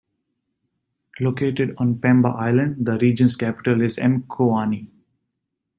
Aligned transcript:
Located 1.19 1.75
on 1.77 1.93
Pemba 1.99 2.29
Island, 2.35 2.83
the 2.87 2.97
region's 2.97 3.35
capital 3.35 3.83
is 3.83 3.97
Mkoani. 3.97 4.89